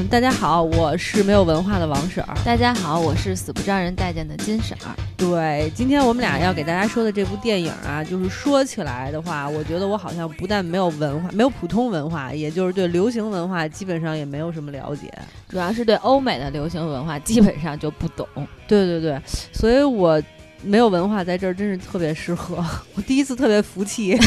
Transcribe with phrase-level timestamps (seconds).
[0.00, 2.34] 嗯，大家好，我是没有文化的王婶儿。
[2.42, 4.96] 大家好，我是死不招人待见的金婶儿。
[5.14, 15.12] 对，今天我们俩要给大家说的这部电影啊，就是说起来的话，我觉得我好像不但没有文化，没有普通文化，也就是对流行文化基本上也没有什么了解，
[15.50, 18.26] 主要是对欧美的流行文化基本上就不懂。
[18.66, 19.20] 对对对，
[19.52, 20.22] 所以我
[20.62, 22.64] 没有文化在这儿真是特别适合。
[22.96, 24.18] 我第一次特别服气。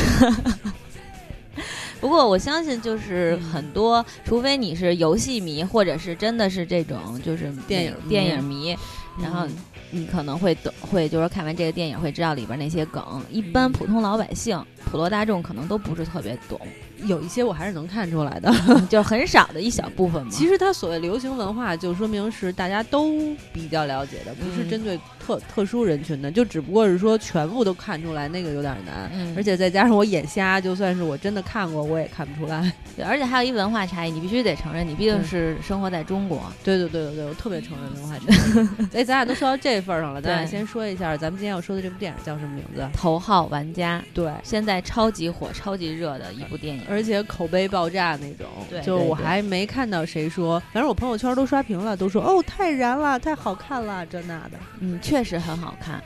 [2.04, 8.76] 不过我相信，就是很多，除非你是游戏迷，或者是真的是这种就是电影电影迷，
[9.22, 9.48] 然后
[9.90, 13.02] 你可能会懂，会就是看完这个电影会知道里边那些梗。
[13.32, 16.60] 一般普通老百姓、普罗大众可能都不是特别懂。
[17.06, 18.52] 有一些我还是能看出来的，
[18.90, 20.30] 就是很少的一小部分嘛。
[20.32, 26.32] 其实它所谓流行文化，就说明是大家都比较了解的，不是针对特特殊人群的。
[26.32, 29.12] 就只不过是说全部都看出来，那个有点难。
[29.36, 32.72] 而且再加上我眼瞎，就算是我真的看过，我也看不出来。
[32.96, 36.42] 对，而且还有一文化差异，你必须得承认，你毕竟是生活在中国。
[36.64, 38.68] 对对对对对，我特别承认文化差异。
[38.98, 42.88] 哎，咱俩都说到这份上了，咱俩先说一下，咱们今天要说的这部电影叫什么名字？
[42.94, 44.04] 头号玩家。
[44.14, 47.64] 对，现在超级火、超级热的一部电影，而且口碑。
[47.74, 48.46] 爆炸那种，
[48.86, 56.00] 就我还没看到谁说，反正我朋友圈都刷屏了，都说哦太燃了，太好看了，这那的，嗯，确实很好看，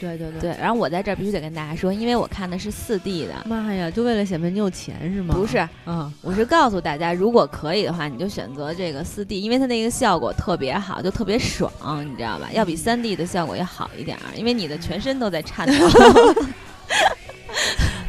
[0.00, 0.56] 对对对。
[0.58, 5.34] 然后我在这儿必须得跟大家说，因为我看的是四 D 的，妈呀，就为了显摆你有钱是吗？
[5.34, 11.70] 不是，嗯，我是告诉大家，如果可以的话，你就选择这个四 D，因为它那个效果特别好，就特别爽，
[12.04, 12.48] 你知道吧？
[12.52, 15.74] 要比三 D 的效果要好一点，因为你的全身都在颤抖。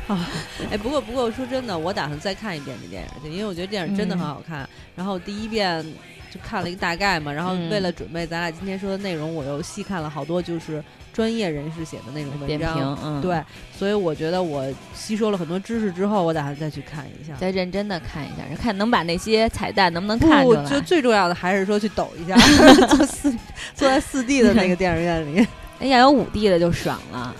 [0.08, 0.30] 啊，
[0.72, 4.68] 哎，不过不过说真的，我打算再看一遍这电影，因为我觉得电影真的很好看。
[4.96, 5.86] 然后第一遍
[6.32, 10.84] 就看了一个大概嘛，然后为了准备咱俩今天说的内容，我又细看了好多就是
[11.14, 12.98] 专业人士写的那种文章。
[13.04, 13.42] 嗯，对，
[13.78, 20.62] 所以我觉得我吸收了很多知识之后，我打算再去看一下，再认真的看一下，看能把那些彩蛋能不能看出来。
[20.62, 22.36] 我觉得最重要的还是说去抖一下，
[22.88, 23.32] 坐四
[23.76, 25.46] 坐在四 D 的那个电影院里。
[25.80, 27.36] 哎，要有五 D 的就爽了。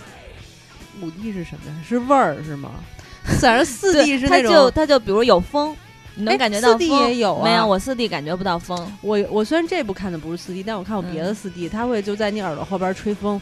[1.02, 1.76] 五 D 是什么呀？
[1.86, 2.70] 是味儿是吗？
[3.40, 5.76] 反正四 D 是那种，它就它就比如有风，
[6.14, 7.44] 你能感觉到四 D 也有啊？
[7.44, 8.90] 没有，我四 D 感觉不到风。
[9.02, 13.40] 我我虽然这部看的不是四 D，但我看过别的四 D，它会就在你耳朵后边吹风，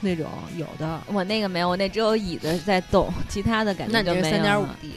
[0.00, 0.26] 那种
[0.56, 1.00] 有的。
[1.06, 4.24] 我那个没有，我那只有椅子在动，其他的感觉就没有。
[4.30, 4.92] 三点五 D。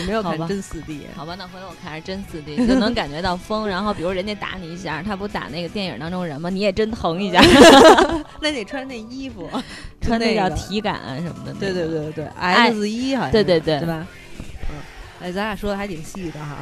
[0.00, 3.66] 你 没有看真四 D，好吧，那回头我看是真四 D，就能感觉到风。
[3.68, 6.48] 然后比如人家打你一下，他不打那个电影当中人吗？
[6.50, 7.40] 你也真疼一下。
[8.40, 9.48] 那得穿那衣服，
[10.00, 11.52] 穿那叫体感什么的。
[11.54, 13.32] 对对对对，X 一好像。
[13.32, 14.06] 对对对，对吧？
[14.70, 14.76] 嗯，
[15.20, 16.58] 哎，咱俩说的还挺细的哈。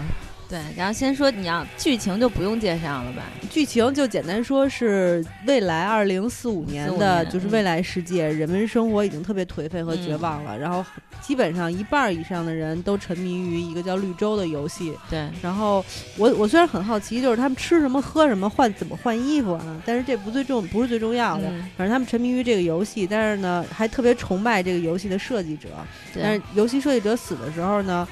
[0.50, 3.22] 对，然后先说你要剧情就不用介绍了吧？
[3.49, 10.59] 剧情就简单说是未来二零四五年的，就是未来世界，人们生活已经特别颓废和绝望了。
[10.59, 10.84] 然后
[11.21, 14.93] 基本上一半以上的人都沉迷于一个叫绿洲的游戏。
[15.09, 15.28] 对。
[15.41, 15.84] 然后
[16.16, 19.81] 我我虽然很好奇，就是他们吃什么喝什么换怎么换衣服啊？
[19.87, 21.44] 但是这不最重不是最重要的。
[21.77, 25.69] 反正他们沉迷于这个游戏，但是呢还特别崇拜这个游戏的设计者。
[26.12, 28.09] 但是游戏设计者死的时候呢？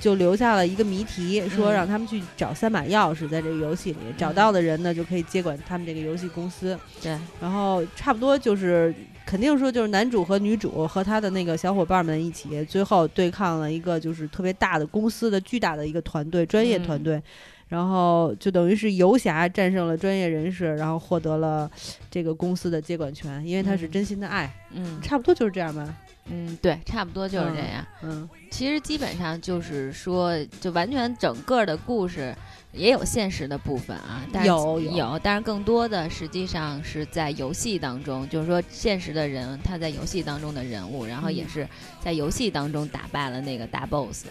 [0.00, 6.78] 就留下了一个谜题，说让他们去找三把钥匙，在这个游戏里找到的人呢，就可以接管他们这个游戏公司。
[7.02, 8.94] 对，然后差不多就是
[9.26, 17.20] 肯定说，就是男主和女主和他的那个小伙伴们一起，最后对抗了一个就是特别大的公司的巨大的一个团队，专业团队。
[17.68, 21.70] 然后就等于是游侠战胜了专业人士，然后获得了
[22.10, 24.50] 这个公司的接管权，因为他是真心的爱。
[24.72, 25.86] 嗯，差不多就是这样吧。
[26.30, 27.86] 嗯，对，差不多就是这样。
[28.02, 32.34] 嗯，其实基本上就是说，就完全整个的故事
[32.72, 41.66] 也有现实的部分啊，但有有，但是更多的实际上是在游戏当中，就是说现实的人他在游戏当中的人物，然后也是
[42.00, 44.26] 在游戏当中打败了那个大 boss。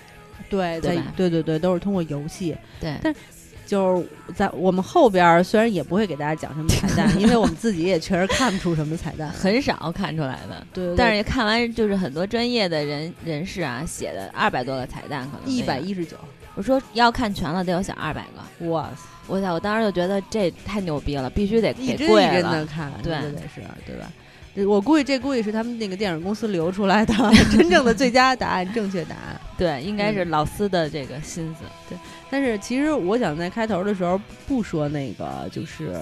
[0.49, 2.55] 对对对对对，都是通过游戏。
[2.79, 3.15] 对，但。
[3.67, 10.65] 就是在我们后边，虽然也不会给大家讲什么彩蛋，因为我们自己也确实看不出什么彩蛋， 很少看出来的。
[10.73, 16.15] 对，但是看完就是很多专业的人人士啊写的二百多个彩蛋，可能一百一十九。
[16.55, 18.67] 我说要看全了得有小二百个。
[18.69, 19.03] 哇塞！
[19.27, 19.53] 我操！
[19.53, 22.39] 我当时就觉得这太牛逼了，必须得给贵了。
[22.39, 24.11] 一帧的看，对，得是，对吧？
[24.67, 27.13] 我估计这估计是他们那个电影公司留出来的
[27.51, 29.39] 真正的最佳答案，正确答案。
[29.55, 31.65] 对，应该是老斯的这个心思。
[31.87, 31.97] 对，
[32.29, 35.93] 但是其实我想在开头的时候不说那个，就是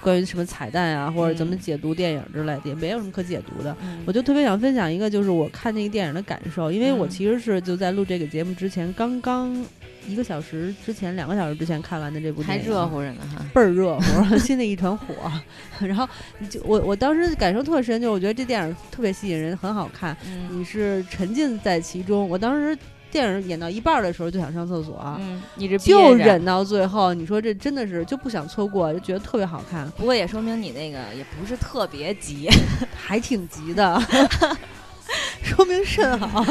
[0.00, 3.76] 关于什么彩蛋啊，或者怎么解读电影之类的，也没有什么可解读的。
[4.06, 9.64] 我就特别想分享一个，就是我看那个电影的感受，因为我其实是就在录这个节目之前刚刚。
[10.08, 15.14] 一个小时之前，两个小时之前看完的这部电影，还热乎着呢哈，倍儿热乎，心里一团火。
[15.78, 16.08] 然后，
[16.48, 20.16] 就我我当时感受特深，就是我觉得这电影特别吸引人，很好看。
[20.50, 22.26] 你是沉浸在其中。
[22.26, 22.76] 我当时
[23.10, 27.12] 电影演到一半的时候就想上厕所，嗯，你这就忍到最后。
[27.12, 29.88] 你说这真的是就不想错过，就觉得特别好看。
[29.92, 32.48] 不过也说明你那个也不是特别急，
[32.94, 34.00] 还挺急的，
[35.42, 36.44] 说明肾好。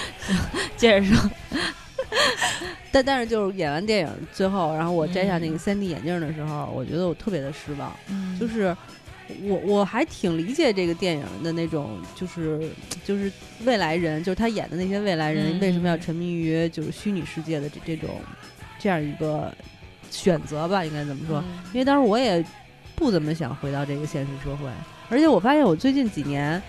[0.76, 1.30] 接着说，
[2.90, 7.94] 但但是就是演完电影最后，然后我摘下那个三 D 眼镜的时候，我觉得我特别的失望，
[8.38, 8.76] 就是。
[9.42, 12.70] 我我还挺理解这个电影的那种，就是
[13.04, 13.30] 就是
[13.64, 18.20] 未来人，就是他演的那些未来人为什么要沉迷于就是虚拟世界的这这种
[18.78, 19.54] 这样一个
[20.10, 21.42] 选择吧，应该怎么说？
[21.72, 22.44] 因为当时我也
[22.94, 24.68] 不怎么想回到这个现实社会，
[25.08, 26.62] 而且我发现我最近几年，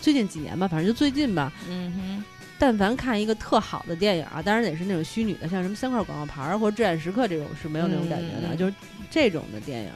[0.00, 2.24] 最近几年吧，反正就最近吧，嗯哼，
[2.58, 8.74] 但凡看一个特好的电影啊，当然得是那种虚拟的，像什么三块广告牌或者至暗时刻这种是没有那种感觉的，就是
[9.10, 9.90] 这种的电影。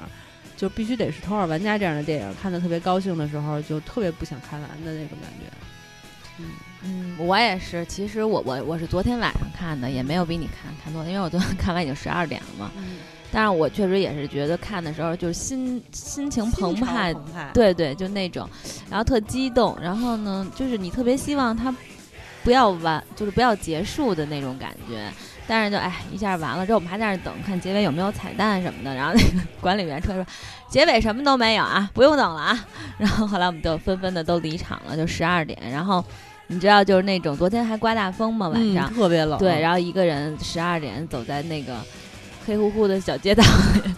[0.57, 5.53] 就必须得是《头号玩家》这样的电影，看的特别高兴的时候，就特别不想看完的那种感觉。
[6.39, 6.47] 嗯
[6.83, 7.85] 嗯，我也是。
[7.87, 12.71] 其实我我我是昨天晚上看的，也没有比你看看多，因为我昨天 看完已经十二点了嘛。
[12.77, 12.97] 嗯。
[13.33, 17.13] 但是我确实也是觉得看的时候就是心心情澎湃，
[17.53, 18.49] 对对，就那种，
[18.89, 21.75] 然后特激动，然后呢，就是你特别希望它
[22.45, 25.11] 不要完，就是不要结束的那种感觉。
[25.47, 28.95] 但是就哎，一下完了之后，我们还在那等看结尾有没有彩蛋什么的。
[28.95, 30.27] 然后那个 管理员车说，
[30.69, 32.67] 结尾什么都没有啊，不用等了啊。
[32.99, 35.59] 然后后来我们就纷纷的都离场了，就十二点。
[35.71, 36.05] 然后
[36.47, 39.39] 你知道就是那种昨天还刮大风嘛，晚上特别冷。
[39.39, 41.77] 对，然后一个人十二点走在那个
[42.47, 43.45] 黑乎乎的小街道，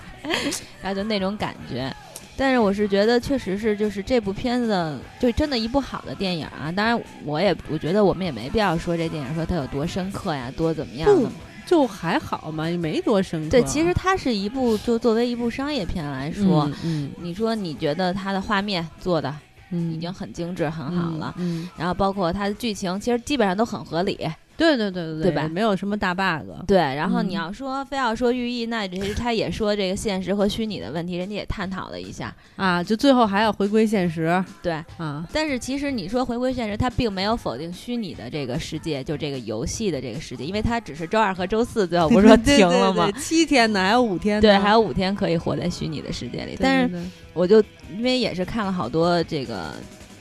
[0.82, 1.94] 然后就那种感觉。
[2.36, 6.70] 但是我是觉得，确实是就是这部片子就真的一部好的电影啊。
[6.70, 11.30] 当然，我也我觉得我们也没必要说这电影说它有多深刻呀，多怎么样的，
[11.66, 13.50] 就还好嘛，也没多深刻。
[13.50, 19.34] 对，其实它是一部就作为一部商业片来说，嗯，你说你觉得它的画面做的
[19.70, 24.18] 已经很精致很好了，嗯，然后包括它的剧情，其实基本上都很合理。
[24.56, 25.46] 对对对对对吧？
[25.48, 26.48] 没有什么大 bug。
[26.66, 32.82] 对，然后你要说非要说寓意，那其实他也说这个现实和虚拟的问题，人家也探讨了一下啊。
[32.82, 34.42] 就最后还要回归现实。
[34.62, 43.10] 对啊，但是其实你说回归现实，他并没有否定虚拟的这个世界，就这个游戏的这个世界，因为他只是周二和周四最后不是说 停了吗？
[43.12, 44.40] 七天呢，还有五天。
[44.40, 46.56] 对，还有五天可以活在虚拟的世界里。
[46.58, 46.98] 但是
[47.34, 47.62] 我就
[47.94, 49.74] 因为也是看了好多这个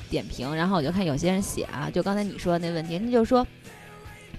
[0.10, 3.46] 点评，然后我就看有些人写啊，就刚才你说的那问题，那就说。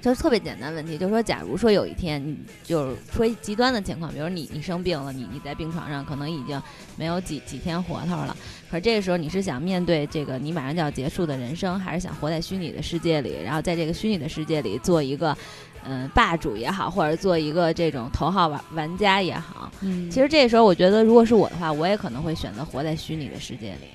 [0.07, 6.63] 就是特别简单问题，就是说，假如说有一天，你就是说极端的情况，比如你你生病了，你你在病床上，可能已经
[6.95, 8.37] 没有几几天活头了。
[8.71, 15.37] 可是这个时候，你是想面对这个你马上就要结束的人生，还是想活在虚拟的世界里，然后在这个虚拟的世界里做一个
[15.85, 19.73] 嗯霸主也好，或者做一个这种头号玩玩家也好？
[19.81, 23.89] 嗯，其实这个时候，我觉得如果是我的话，我也可能会选择活在虚拟的世界里。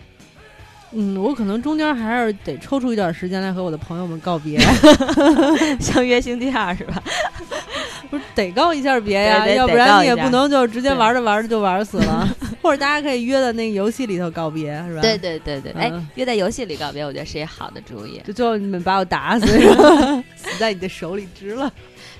[0.93, 4.59] 嗯，我可能中间还是得抽出一点时间来和我的朋友们告别，
[5.79, 7.01] 像约星期二是吧？
[8.09, 12.27] 不是得告一下别呀，要不然你也不能就直接玩着玩着就玩死了。
[12.61, 15.01] 或者大家可以约在那个游戏里头告别，是吧？
[15.01, 18.21] 对对对对，哎，约在游戏里告别，我觉得是一好的主意。
[18.25, 19.47] 就最后你们把我打死，
[20.35, 21.71] 死在你的手里值了。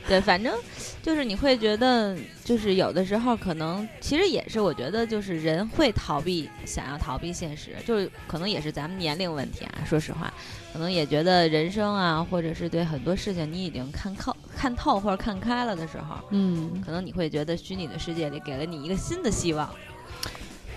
[0.08, 0.54] 对，反正。
[1.02, 9.84] 就是你会觉得，就是有的时候可能，其实也是我觉得，就是人会逃避，想要逃避现实，就是可能也是咱们年龄问题啊。
[9.84, 10.32] 说实话，
[10.72, 19.68] 可能也觉得人生啊，或者是对很多事情你已经看透、看透或者看开了的时候，嗯，可能你会觉得虚拟的世界里给了你一个新的希望。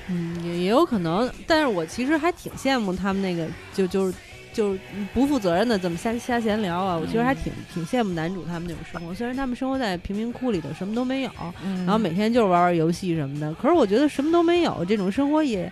[0.09, 4.15] 嗯，也也有可能，但是我其实还挺羡慕他们那个，就就是。
[4.55, 4.79] 就是
[5.13, 6.97] 不负责任的这么瞎瞎闲聊啊！
[6.97, 11.31] 我其实还挺挺羡慕男主他们那种生活，虽然他们生活在贫民窟里头，什么都没有，
[11.85, 13.53] 然后每天就是玩玩游戏什么的。
[13.55, 15.71] 可是我觉得什么都没有，这种生活也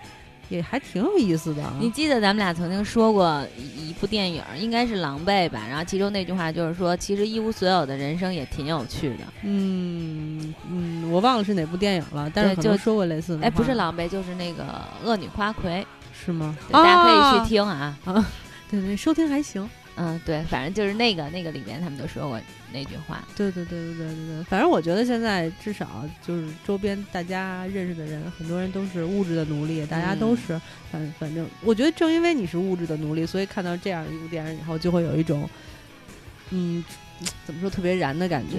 [0.48, 1.62] 也还挺有意思的。
[1.80, 5.62] 你记得咱们俩曾经说过一部电影，应该是《狼狈》吧？
[5.68, 9.24] 然后其中那句话就是说，其实一无所有的人生也挺有趣的。
[9.42, 13.46] 嗯嗯，我忘了是哪部电影了，但是就说过类似的。
[13.46, 14.64] 哎，不是《狼狈》，就是那个
[15.06, 15.86] 《恶女花魁》，
[16.24, 16.56] 是吗？
[16.70, 18.30] 大家可以去听啊啊。
[18.72, 19.70] 对对，收听还行。
[19.94, 22.40] 嗯，对，反正就是那个那个里面，他们都说过
[22.72, 23.22] 那句话。
[23.36, 30.58] 对对对对对对对，反正我觉得现在至少就是周边大家认识的人，很多人都是物质的奴隶，大家都是，
[30.90, 35.48] 反反正我觉得正因为你是物质的奴隶，所以看到这样一部电影以后，就会有一种，
[36.50, 36.82] 嗯。
[37.44, 38.56] 怎么说特别燃的感觉，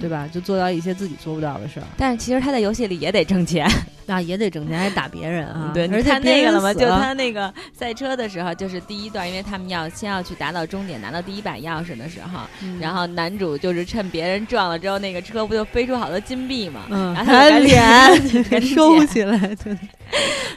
[0.00, 0.28] 对吧？
[0.32, 1.86] 就做到一些自己做不到的事儿。
[1.96, 3.68] 但是其实他在游戏里也得挣钱，
[4.06, 5.70] 那 也得挣钱，还打别人啊。
[5.74, 6.72] 对，你看那个了吗？
[6.74, 12.40] 就他那个赛车的时候，就是第一段，因为他们要先要去达到终点，拿到第一把钥匙的时候，
[12.80, 16.82] 然后男主就是趁别人撞了之后，那个车不就飞出好多金币嘛？
[16.90, 19.76] 嗯，然后他脸收起来，对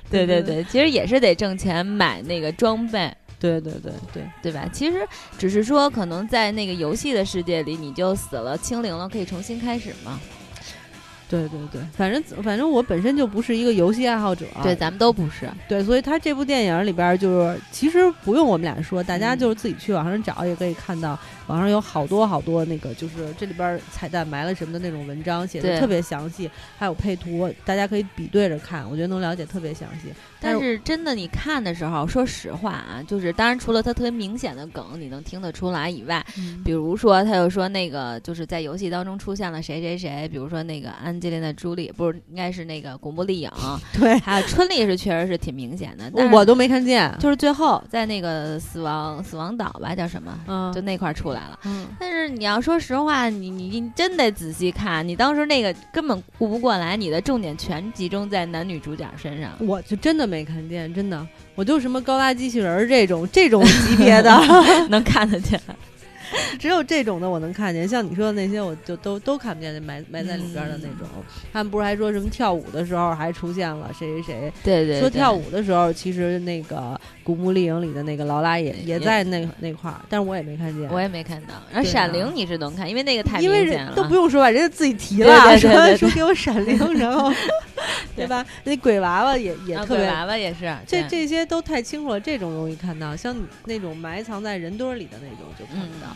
[0.26, 3.12] 对对对，其实也是得挣钱买那个装备。
[3.40, 4.70] 对对对对对吧？
[4.72, 10.20] 其实只是说，可能在那个游戏的世界里，你就死了，清零了，可以重新开始嘛。
[11.30, 15.48] 对对对，反正反正我本身就不是一个游戏爱好者，对，咱们都不是。
[15.68, 21.18] 对，所以他这部电影里边就是，其实不用我们俩说，大家就是自己去网上找也可以看到。
[21.46, 30.14] 网上有好多好多那个，就是这里边彩蛋埋了什么的那种文章，写的特别详细，还有配图，大家可以比对着看，我觉得能了解特别详细。
[30.42, 36.24] 但是真的，你看的时候，说实话啊，就是当然除了他特别明显的梗你能听得出来以外，
[36.64, 43.50] 比如说他又说那个就是在游戏当中出现了谁谁谁，比如说那个安吉丽娜·朱莉，不是应该是那个古墓丽影，
[44.00, 51.40] 对，还有春丽是确实是挺明显的，但我都没看见，就是最后在那个死亡死亡岛吧，叫什么，嗯，就那块出来。
[51.40, 64.32] 来了，嗯，但是你要说实话，你你真得仔细看，你当时那个根本顾不过来，你的重点全集中在男女主角身上，我就真的没看见，真的，我就什么高达机器人这种这种级别的
[64.90, 65.60] 能看得见。
[66.60, 69.74] 只有这种的我能看见，像你说的那些，我就都都看不见。
[69.74, 71.08] 那埋埋在里边的那种，
[71.52, 74.54] 他们不是还说什么跳舞的时候还出现了谁谁谁？
[74.64, 75.00] 对对。
[75.00, 76.78] 说跳舞的时候，其实那个
[77.30, 80.90] 《古墓丽影》里的那个劳拉也也在那那块儿，但是我也没看见。
[80.90, 81.54] 我也没看到。
[81.72, 83.94] 然后《闪灵》你是能看，因为那个太明显了。
[83.96, 87.32] 都不用说吧，人家自己提了，说说给我《闪灵 》，然后
[88.16, 88.44] 对吧？
[88.64, 90.76] 那鬼娃娃也也特别，娃娃也是。
[90.88, 96.08] 这这些都太清楚了，这种容易看到，像那种埋藏在人堆里的那种就看不到。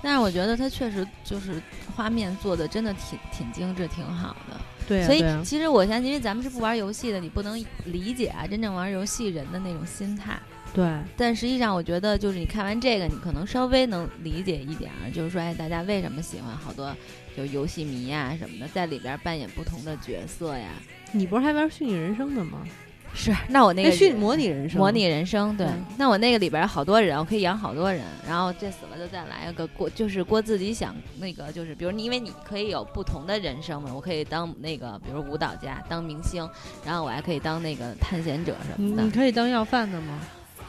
[0.00, 1.60] 但是我觉得它确实就是
[1.96, 4.56] 画面做的真的挺挺精致，挺好的。
[4.86, 10.38] 对，所以其实我相信，因为咱们是不玩游戏的，你不能理解啊真正玩游戏人的那种心态。
[10.72, 10.88] 对。
[11.16, 16.94] 但实际上，我觉得就是你看完这个，你可能稍微能理解一点儿，就是说，哎，大家为什么喜欢好多
[17.36, 20.68] 就游戏迷呀什么的，在里边扮演不同的角色呀。
[21.12, 22.62] 你不是还玩虚拟人生的吗？
[23.12, 25.66] 是，那我那个虚模拟人生，模拟人生，对，
[25.98, 36.48] 那我那个里边好多人，我可以养好多人，然后这死了就再来一个过，就是过自己想那个，就是比如你，因为你可以有不同的人生嘛，我可以当那个，比如舞蹈家，当明星，
[36.86, 39.02] 然后我还可以当那个探险者什么的。
[39.02, 40.20] 你可以当要饭的吗？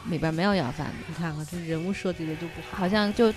[0.08, 3.32] 里边没有要饭的，你看看这人物设计的就不好，好像就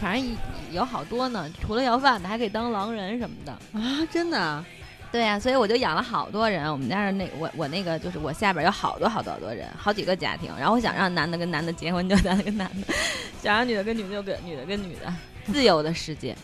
[0.00, 0.36] 反正
[0.72, 4.64] 有好多呢，除了要饭的，还可以当狼人什么的啊，真的。
[5.10, 6.70] 对呀，所以我就养了好多人。
[6.70, 10.50] 我们家那我我那个就是我下边有好多好多好多人，好几个家庭。
[10.58, 12.92] 然后我想让男的跟男的结婚就男的跟男的，
[13.42, 15.10] 想让女的跟女的就跟女的跟女的，
[15.46, 16.36] 自由的世界。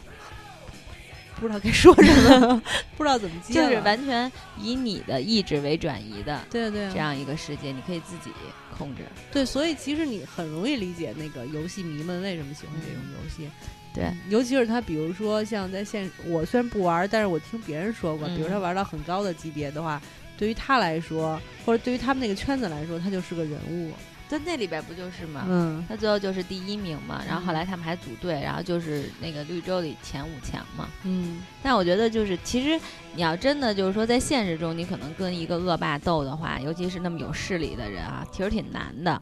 [1.40, 2.62] 不知道该说什么，
[2.96, 3.54] 不知道怎么接。
[3.54, 8.30] 就是完全以你的意志为转移的，对对，这样一个世界，你可以自己
[8.76, 9.02] 控制。
[9.32, 13.50] 对，所以其实你很容易理解那个游戏迷们为什么喜欢这种游戏。
[13.94, 20.00] 对，尤其是他，比如说像在现，我虽然不玩，但是我听别人说过，比如他玩到很高的级别的话，
[20.36, 23.92] 对于他来说，或者对于他们那个圈子来说，他就是个人物。
[24.28, 25.44] 在那里边不就是吗？
[25.48, 30.88] 嗯，他最后就是第一名嘛，然后后来他们还组队，然后就是那个绿洲里前五强嘛。
[31.04, 32.80] 嗯，但我觉得就是，其实
[33.14, 39.20] 你要真的就是说，在现实中，你可能跟一个恶霸斗的话，尤其是那么有势力的人啊，其实挺难的。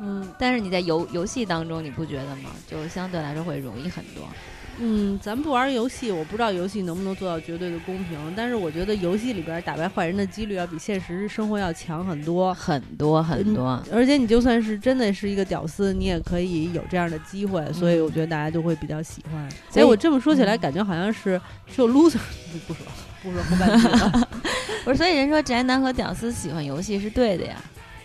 [0.00, 2.50] 嗯，但是你在游游戏当中，你不觉得吗？
[2.68, 4.28] 就相对来说会容易很多。
[4.78, 8.18] 嗯，咱不玩游戏，我不知道游戏能不能做到绝对的公平。
[8.36, 13.82] 但是我觉得游戏里边打败坏人的几率要比现实生活要强很多很多很多。
[13.92, 17.64] 而且你就算是真的是一个屌丝，你也可以有这样的机会。
[17.72, 19.48] 所以我觉得大家就会比较喜欢。
[19.74, 22.18] 哎，我这么说起来，感觉好像是只有 loser
[22.66, 22.84] 不说
[23.22, 24.28] 不说后半句了。
[24.84, 27.56] 不是，所以人说宅男和屌丝喜欢游戏是对的呀。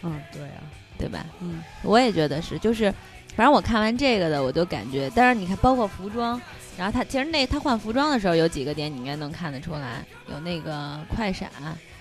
[0.03, 0.53] 嗯，对呀。
[0.97, 1.25] 对吧？
[1.39, 2.93] 嗯，我也觉得是，就是，
[3.33, 6.37] 反正我看完这个的，我就感觉，但是你看，包括服装，
[6.79, 11.49] 然后他其实那他换服装的时候有几个点，你应该能看得出来，有那个快闪，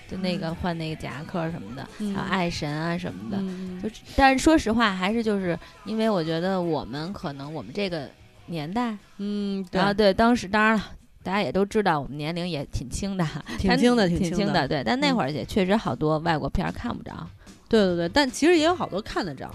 [0.09, 3.37] 就那个换那个夹克什么的，还有爱神啊什么的，
[3.83, 8.09] 就但是说实话，还是就是因为我觉得我们可能我们这个
[8.45, 10.91] 年代，嗯，然后对当时当然了，
[11.23, 13.27] 大家也都知道我们年龄也挺轻的，
[13.59, 17.27] 挺轻的，挺轻的，对，但那会儿也确实好多外国片看不着。
[17.67, 19.51] 对对对，但其实也有好多看得着。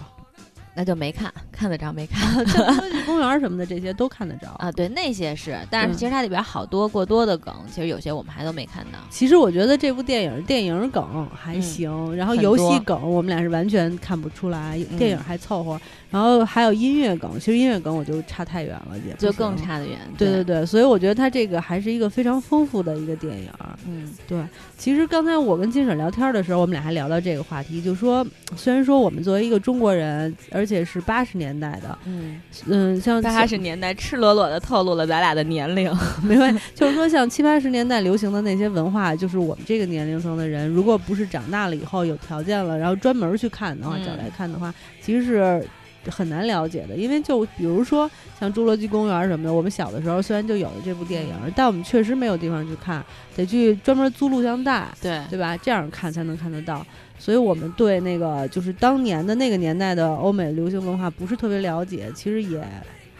[0.75, 2.45] 那就没看，看得着没看？
[3.07, 4.73] 公园什么的这些都看得着啊。
[4.73, 8.99] 对，那些是，但是其实它里边好多过多的梗，其实有些我们还都没看到。
[9.09, 15.81] 其实我觉得这部电影电影梗还行，然后游戏梗我们俩是完全看不出来，电影还凑合。
[16.15, 19.99] 然后还有音乐梗，其实音乐梗我就差太远了，也就更差的远。
[20.17, 23.51] 对对对，所以我觉得它这个还是一个非常丰富的一个电影。
[23.85, 24.39] 嗯，对。
[24.79, 35.93] 其实刚才我跟金婶聊天的时候，我们俩还聊到这个话题，就说虽然说我们作为一个中国人，而且是八十年代的，嗯嗯，像八十年代赤裸裸的透露了咱俩的年龄，
[36.23, 36.61] 没关系。
[36.77, 45.67] 就是说像七八十年代流行的那些文化，就是我们这个年龄层的人，如果不是长大了以后有条件了，然后专门去看的话，找来看的话，其实是。
[46.11, 53.05] 很难了解的，因为就比如说像《侏罗纪公园》什么的，我们小的时候虽然就有了这部电影，但我们确实没有地方去看，
[53.37, 55.57] 得去专门租录像带，对对吧？
[55.57, 56.85] 这样看才能看得到。
[57.19, 62.63] 所以我们对那个就是当年的那个年代的欧美流行文化不是特别了解，其实也。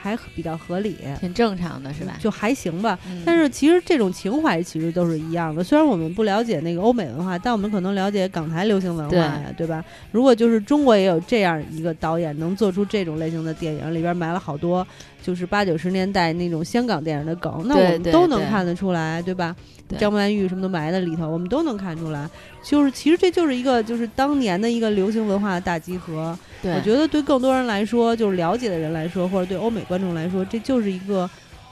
[0.05, 2.19] 还比较合理，挺正常的，是吧？
[2.21, 2.99] 就还行吧。
[3.25, 5.65] 但是其实这种情怀其实都是一样的。
[5.65, 9.83] 虽然我们不了解那个欧美文化，但我们可能了解港台流行文化呀，对吧？
[10.13, 14.87] 如果就是中国也有这样一个导演能做出这种类型的电影，里边埋了好多
[15.23, 19.57] 就是八九十年代那种香港电影的梗，那我们都能看得出来，对吧？
[19.99, 22.29] 张曼玉什么都埋在里头，我们都能看出来。
[22.63, 26.37] 就是其实这就是一个就是当年的一个流行文化的大集合。
[26.63, 31.29] 我觉得对更多人来说，就是了解的人来说，或者对欧美观众来说，这就是一个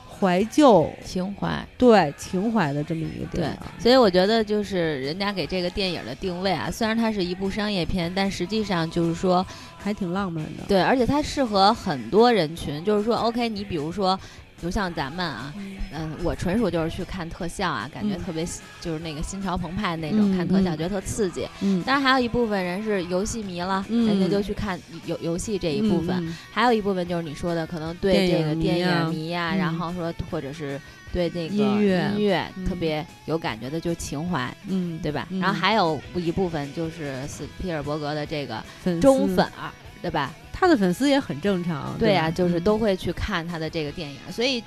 [0.07, 3.57] 怀旧情怀，对情怀的这么一个电影。
[3.79, 9.45] 所以我觉得，就是人家给这个电影的定位啊，虽然它是一部商业片，但实际上就是说
[9.79, 10.65] 还挺浪漫的。
[10.69, 12.85] 对，而且它适合很多人群。
[12.85, 14.19] 就是说，OK，你比如说。
[14.63, 15.53] 就像咱们啊，
[15.93, 18.47] 嗯，我纯属就是去看特效啊，感觉特别
[18.81, 21.49] 就是那个心潮澎湃那种，看特效觉得特刺激。
[21.63, 26.33] 嗯，当然还有一部分人是游戏迷了，人家就去看游游戏这一部分。
[26.53, 30.81] 还有一部分就是你说的，可能对这个电影迷呀，然后说或者是
[31.13, 35.27] 对那个音乐音乐特别有感觉的，就情怀，嗯，对吧？
[35.41, 38.63] 然后还有一部分就是斯皮尔伯格的这个
[39.01, 40.33] 忠粉儿，对吧？
[40.63, 44.63] 他的粉丝也很正常，对呀，就是都会去看他的这个电影，所以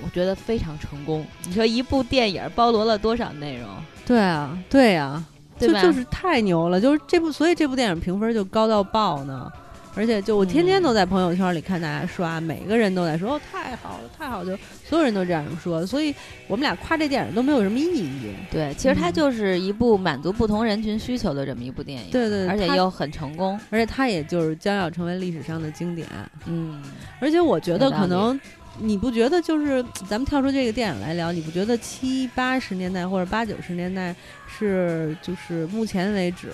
[0.00, 1.26] 我觉得非常成功。
[1.44, 3.68] 你说一部电影包罗了多少内容？
[4.06, 5.20] 对啊，对呀，
[5.58, 9.50] 就就是太牛了，就是这部，所以这部电影评分就高到爆呢。
[9.96, 14.56] 而且就我天天都在朋友圈里看大家刷，每个人都在说哦太好了太好，就
[14.88, 16.14] 所有人都这样说，所以
[16.46, 18.32] 我们俩夸这电影都没有什么意义。
[18.50, 22.10] 对，其实它就是一部满足不同人群需求的这么一部电影。
[22.10, 26.06] 对对，而且又很成功，而且它也就是将要成为历史上的经典。
[26.46, 26.80] 嗯，
[27.18, 28.38] 而且我觉得可能
[28.78, 34.14] 你不觉得就是咱们跳出这个电影来聊，你不觉得七八十年代或者八九十年代
[34.46, 36.48] 是就是目前为止。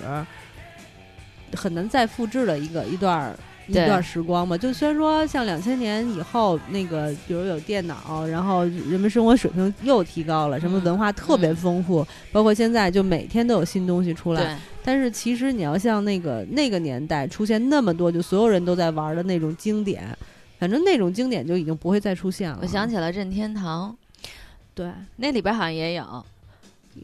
[1.53, 3.35] 很难再复制的一个一段
[3.67, 4.57] 一段时光嘛？
[4.57, 14.57] 就虽然说像两千年以后，那个比如有电脑，然后人们生活水平又提高了，什么文化特别丰富，包括现在就每天都有新东西出来。
[14.83, 20.17] 但是其实你要像那个那个年代出现那么多，就所有人都在玩的那种经典，
[20.57, 22.59] 反正那种经典就已经不会再出现了。
[22.61, 23.93] 我想起了任天堂，
[24.73, 26.25] 对，那里边好像也有。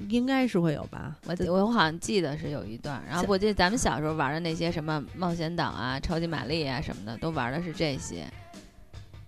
[0.10, 8.26] 应该是会有吧，我我好像记得是有一段，然后我记得咱们小时候玩的那些什么冒险岛啊、超级玛丽啊什么的，都玩的是这些。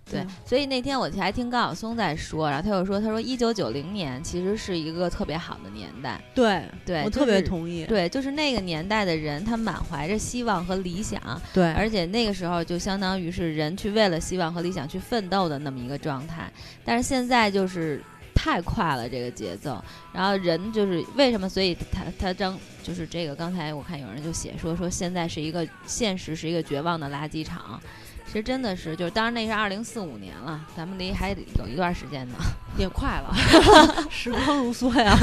[0.08, 6.20] 对，所以那天我还听高晓松在说，然后他又说，他说一九九零年其实是一个特别好的年代。
[6.32, 7.84] 对，对我特别同意。
[7.86, 11.20] 对，就是那个年代的人，他满怀着希望和理想。
[11.52, 16.48] 对，而且那个时候就相当于是人去为了希望和理想去奋斗的那么一个状态。
[16.84, 18.00] 但是现在就是。
[18.36, 19.82] 太快了，这个节奏。
[20.12, 21.48] 然后人就是为什么？
[21.48, 23.34] 所以他他张就是这个。
[23.34, 27.80] 刚才我看有人就写说说现在是一个现实，是一个绝望的垃圾场。
[28.26, 32.34] 其实真的是，就是当然那是二零四五年了，咱们离还有一段时间呢，
[32.76, 33.32] 也快了，
[34.10, 35.16] 时光如梭呀。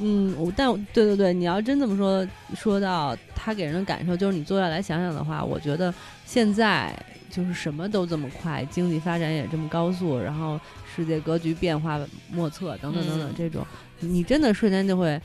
[0.00, 5.92] 嗯，我但对对对，你要真这么说，说到他给人的感受，就是你坐下来想想的话，我觉得
[6.28, 6.94] 现在
[7.30, 10.60] 就是什么都这么快，经济发展也这么高速，然后。
[10.96, 13.64] 世界格局变化莫测，等等等等，这种
[14.00, 15.20] 你真的瞬间就会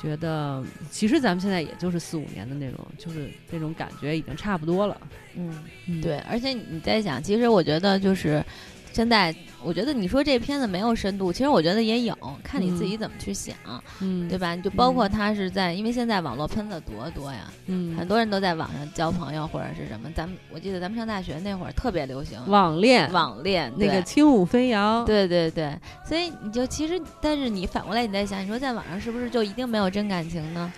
[0.00, 4.98] 觉得，其实咱们现在也就是四五年的那种，就是那种感觉已经差不多了。
[5.34, 8.42] 嗯，对，而且你在想，其实我觉得就是。
[8.92, 13.54] 现在我觉得你说这片子没有深度，其实我觉得也有，看你自己怎么去想，
[14.00, 14.56] 嗯，对吧？
[14.56, 20.10] 就包括他是在，因为现在网络喷子多多呀，嗯，很多人都在网上交朋友或者是什么。
[20.14, 25.72] 咱们我记得咱们上大学那会儿特别流行网恋，网恋那个轻舞飞扬，对对对。
[26.04, 30.72] 所以你就其实，但是你反过来你在想，你说在网上是不是就一定没有真感情呢？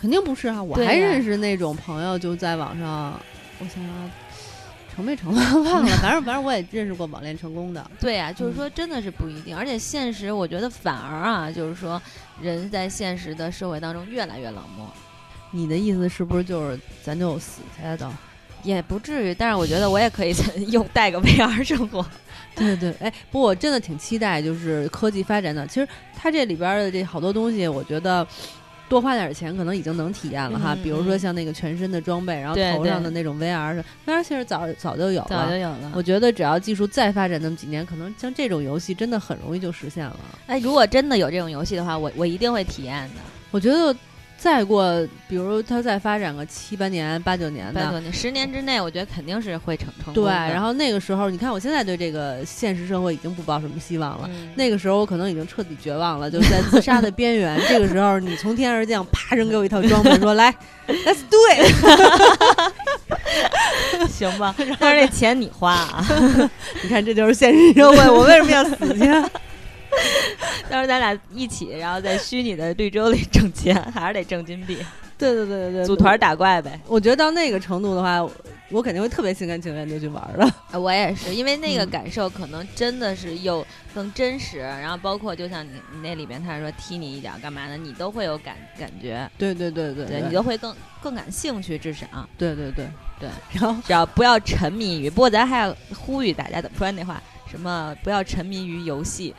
[0.00, 3.20] 肯定不是啊，我还认识那种朋友就在网上，
[3.60, 4.10] 我想想。
[4.94, 7.90] 成没成 忘了，反正反正我也认识过网恋成功的。
[7.98, 12.00] 对呀，就是说真的是不一定，而且现实我觉得反而啊，就是说
[12.40, 14.86] 人在现实的社会当中越来越冷漠。
[15.50, 18.06] 你的意思是不是就是咱就死去了都？
[18.62, 20.34] 也不至于，但是我觉得我也可以
[20.70, 22.04] 用带个 VR 生活。
[22.54, 25.66] 对对，哎，不过我真的挺期待就是科技发展的。
[25.66, 28.26] 其实它这里边的这好多东西，我觉得。
[28.92, 35.90] 多花点钱可能已经能体验了哈，比如说像那个全身的装备，然后头上的那种 VR，VR 其实早早就有了，早就有了。
[35.94, 40.14] 我觉得只要技术再发展那么几年，可能像这种游戏真的很容易就实现了。
[40.46, 43.22] 哎，如果真的有这种游戏的话，我我一定会体验的。
[43.50, 43.96] 我觉得
[44.42, 54.28] 再过，比如他再发展个七八年、八九年的，年、十年之内，我觉得肯定是会成成对，然后那个时候，你看我现在对这个现实社会已经不抱什么希望了。
[54.56, 57.56] 那个时候我可能已经彻底绝望了，就在自杀的边缘。
[57.70, 60.52] 这个时候，你从天而降，啪扔给我一套装备，说 来
[60.88, 61.62] ，Let's do it，
[64.10, 64.52] 行吧？
[64.80, 66.04] 但是这钱你花啊！
[66.82, 69.04] 你看，这就是现实社会，我为什么要死去？
[70.68, 74.78] 到时候咱俩一起，然后在虚拟的绿洲里挣钱，还是得挣金币。
[75.18, 76.80] 对对对对对，组团打怪呗。
[76.88, 78.20] 我觉得到那个程度的话，
[78.70, 80.50] 我肯定会特别心甘情愿就去玩了。
[80.72, 84.58] 我也是，因为那个感受可能真的是又更真实。
[84.58, 89.30] 然后包括就像你你那里边，他说踢你一脚干嘛的，你都会有感感觉。
[89.38, 92.06] 对对对对，对你都会更更感兴趣，至少。
[92.36, 92.88] 对对对
[93.20, 93.28] 对。
[93.52, 99.32] 然后只要不要沉迷于，不过咱还要呼吁大家怎么说那话，什么不要沉迷于游戏。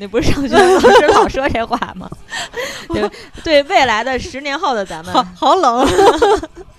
[0.00, 2.08] 那不是上学老师老说这话吗？
[2.88, 3.10] 对
[3.44, 5.86] 对，未来的十年后的咱们，好好冷。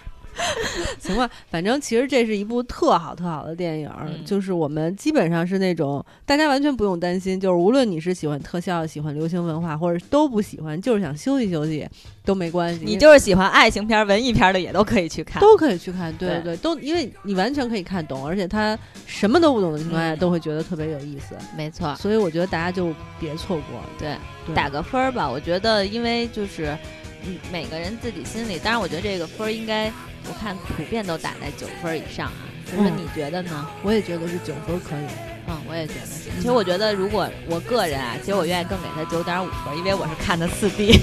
[1.00, 3.90] 行吧，反正其实这是一部特好特好的电影，
[4.26, 11.88] 就是我们基本上是那种大家完全不用担心，就是无论你是喜欢特效、喜欢流行文化，或者都不喜欢，就是想休息休息
[12.24, 12.86] 都没关系。
[12.86, 16.12] 你就是喜欢爱情片、文艺片的也都可以去看，都可以去看。
[16.18, 21.36] 对对对，都因为你完全可以看懂，而且他什么都不懂的情况下都会觉得特别有意思。
[21.58, 23.82] 没错，所以我觉得大家就别错过。
[23.98, 24.16] 对，
[24.54, 25.30] 打个分儿吧。
[25.30, 26.78] 我觉得，因为就是
[27.24, 29.92] 嗯，每个人自己心里，当然我觉得这个分儿应该。
[30.30, 33.68] 我看普遍都打在九分以上啊，就是你觉得呢？
[33.82, 35.10] 我也觉得是九分可以。
[35.48, 36.30] 嗯，我也觉得是。
[36.38, 41.00] 其实我觉得，如果我个人啊，其实我愿意更给他九点五分，因为我是看的四 D。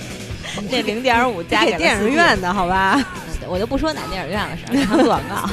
[0.70, 3.04] 这零点五加给电影院的好吧？
[3.46, 5.46] 我就不说哪电影院了，是看做广告。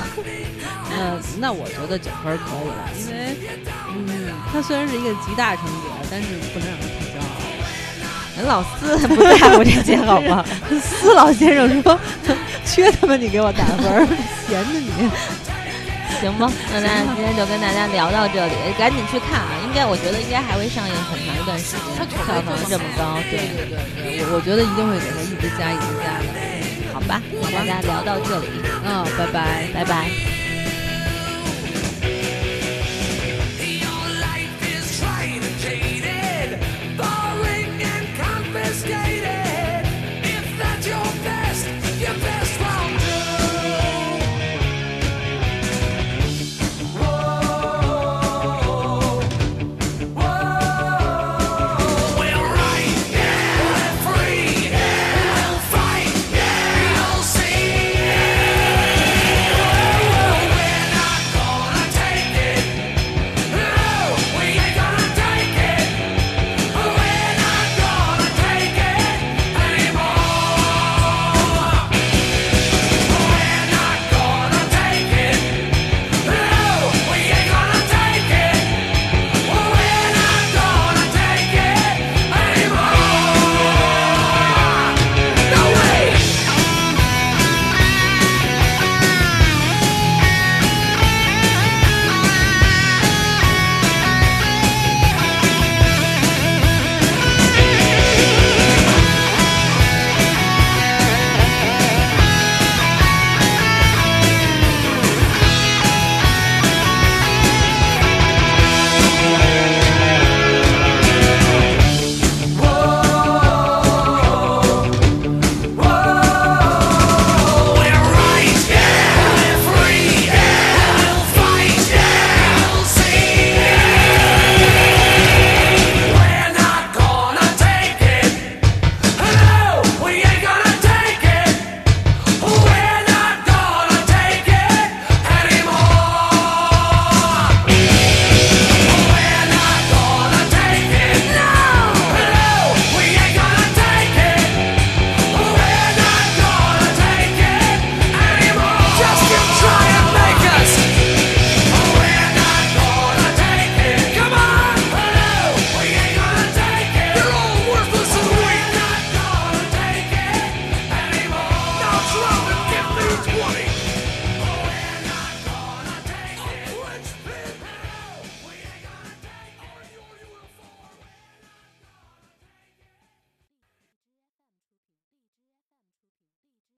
[0.98, 3.36] 嗯，那我觉得九分可以了，因为
[3.94, 7.11] 嗯，它虽然是一个极大成果，但是不能让他太
[8.46, 10.44] 老四 不在乎这些好吗？
[10.82, 12.00] 司老先生说。
[12.64, 14.08] 缺他妈你给我打分，
[14.48, 14.88] 闲的你，
[16.22, 16.50] 行吗？
[16.72, 19.50] 那咱今天就跟大家聊到这里，赶紧去看啊！
[19.68, 26.94] 应该我觉得应该还会上映很长一段时间，票房这么高，对对对对，我我觉得一定会给他一直加一直加的。
[26.94, 28.48] 好吧，那大家聊到这里，
[28.86, 30.31] 嗯，拜拜拜拜。